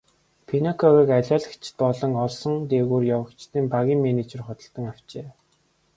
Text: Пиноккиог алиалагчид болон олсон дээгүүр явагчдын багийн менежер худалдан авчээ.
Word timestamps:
Пиноккиог 0.47 1.09
алиалагчид 1.17 1.75
болон 1.83 2.11
олсон 2.25 2.55
дээгүүр 2.71 3.03
явагчдын 3.15 3.65
багийн 3.73 3.99
менежер 4.05 4.41
худалдан 4.43 4.85
авчээ. 4.91 5.27